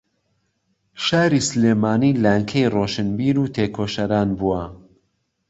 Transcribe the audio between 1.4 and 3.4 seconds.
سلێمانی لانکەی ڕۆشنبیر